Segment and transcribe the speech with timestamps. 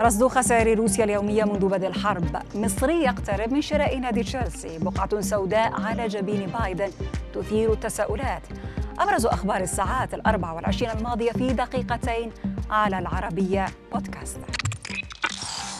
[0.00, 2.36] رصد خسائر روسيا اليومية منذ بدء الحرب.
[2.54, 4.78] مصري يقترب من شراء نادي تشيلسي.
[4.78, 6.90] بقعة سوداء على جبين بايدن
[7.34, 8.42] تثير التساؤلات.
[8.98, 12.30] أبرز أخبار الساعات الأربع والعشرين الماضية في دقيقتين
[12.70, 14.40] على العربية بودكاست.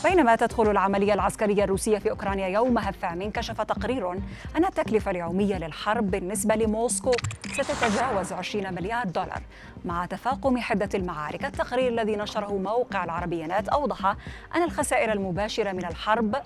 [0.04, 4.12] بينما تدخل العملية العسكرية الروسية في أوكرانيا يومها الثامن كشف تقرير
[4.56, 7.12] أن التكلفة اليومية للحرب بالنسبة لموسكو
[7.52, 9.42] ستتجاوز 20 مليار دولار.
[9.84, 14.06] مع تفاقم حدة المعارك التقرير الذي نشره موقع العربيات أوضح
[14.56, 16.36] أن الخسائر المباشرة من الحرب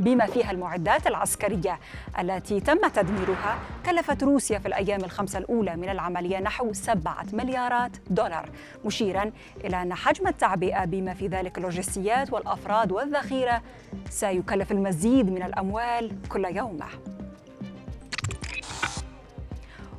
[0.00, 1.78] بما فيها المعدات العسكرية
[2.18, 8.50] التي تم تدميرها كلفت روسيا في الأيام الخمسة الأولى من العملية نحو سبعة مليارات دولار
[8.84, 9.30] مشيرا
[9.64, 13.62] إلى أن حجم التعبئة بما في ذلك اللوجستيات والأفراد والذخيرة
[14.10, 16.78] سيكلف المزيد من الأموال كل يوم.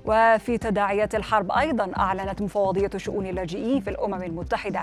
[0.08, 4.82] وفي تداعيات الحرب أيضا أعلنت مفوضية شؤون اللاجئين في الأمم المتحدة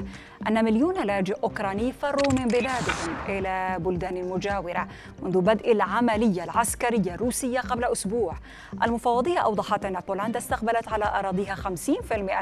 [0.48, 4.88] أن مليون لاجئ أوكراني فروا من بلادهم إلى بلدان مجاورة
[5.22, 8.34] منذ بدء العملية العسكرية الروسية قبل أسبوع.
[8.82, 11.68] المفوضية أوضحت أن بولندا استقبلت على أراضيها 50%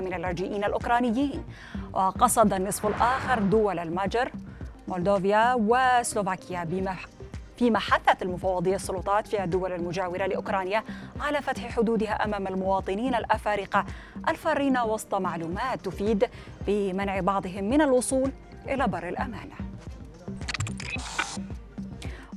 [0.01, 1.45] من اللاجئين الأوكرانيين
[1.93, 4.31] وقصد النصف الآخر دول المجر
[4.89, 6.65] مولدوفيا وسلوفاكيا
[7.63, 10.85] فيما حثت المفوضية السلطات في الدول المجاورة لأوكرانيا
[11.21, 13.85] على فتح حدودها أمام المواطنين الأفارقة.
[14.29, 16.25] الفارين وسط معلومات تفيد
[16.67, 18.33] بمنع بعضهم من الوصول
[18.69, 19.51] إلى بر الأمان.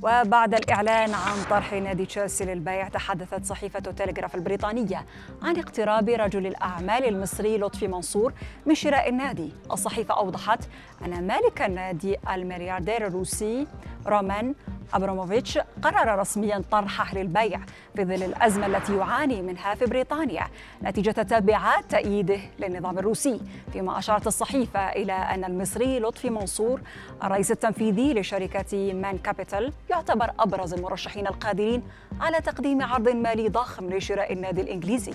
[0.02, 5.06] وبعد الإعلان عن طرح نادي تشيلسي للبيع تحدثت صحيفة تيليغراف البريطانية
[5.42, 8.32] عن اقتراب رجل الأعمال المصري لطفي منصور
[8.66, 9.52] من شراء النادي.
[9.72, 10.68] الصحيفة أوضحت
[11.04, 13.66] أن مالك النادي الملياردير الروسي
[14.06, 14.54] رومان
[14.94, 17.60] أبراموفيتش قرر رسميا طرحه للبيع
[17.96, 20.46] في ظل الأزمة التي يعاني منها في بريطانيا
[20.82, 23.40] نتيجة تبعات تأييده للنظام الروسي.
[23.72, 26.80] فيما أشارت الصحيفة إلى أن المصري لطفي منصور
[27.24, 31.82] الرئيس التنفيذي لشركة مان كابيتال يعتبر أبرز المرشحين القادرين
[32.20, 35.12] على تقديم عرض مالي ضخم لشراء النادي الإنجليزي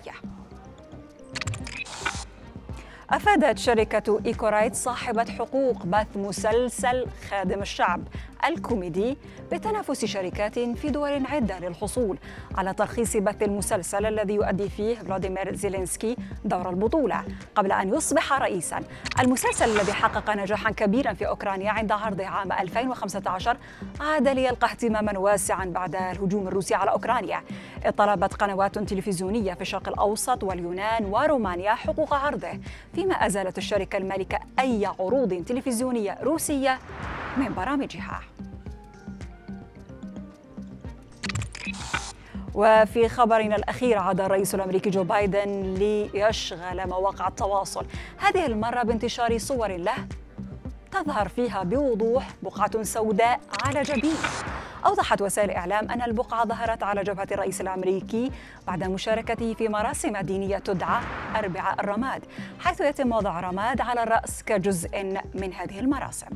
[3.14, 8.02] أفادت شركة إيكورايت صاحبة حقوق بث مسلسل خادم الشعب
[8.48, 9.18] الكوميدي
[9.52, 12.18] بتنافس شركات في دول عدة للحصول
[12.56, 17.24] على ترخيص بث المسلسل الذي يؤدي فيه فلاديمير زيلينسكي دور البطولة
[17.56, 18.80] قبل أن يصبح رئيسا.
[19.20, 23.58] المسلسل الذي حقق نجاحا كبيرا في أوكرانيا عند عرضه عام 2015
[24.00, 27.42] عاد ليلقى اهتماما واسعا بعد الهجوم الروسي على أوكرانيا.
[27.90, 32.60] طلبت قنوات تلفزيونية في الشرق الأوسط واليونان ورومانيا حقوق عرضه
[32.96, 36.80] فيما أزالت الشركة المالكة أي عروض تلفزيونية روسية
[37.38, 38.22] من برامجها.
[42.54, 47.86] وفي خبرنا الأخير عاد الرئيس الأمريكي جو بايدن ليشغل مواقع التواصل.
[48.18, 50.08] هذه المرة بانتشار صور له
[50.92, 54.51] تظهر فيها بوضوح بقعة سوداء على جبينه
[54.86, 58.32] أوضحت وسائل الإعلام أن البقعة ظهرت على جبهة الرئيس الأمريكي
[58.68, 61.02] بعد مشاركته في مراسم دينية تدعى
[61.36, 62.22] أربعاء الرماد
[62.60, 65.04] حيث يتم وضع رماد على الرأس كجزء
[65.34, 66.28] من هذه المراسم.